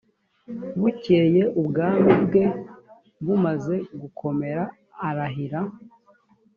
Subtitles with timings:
[0.79, 2.43] bukeye ubwami bwe
[3.25, 4.63] bumaze gukomera
[5.07, 5.61] arahira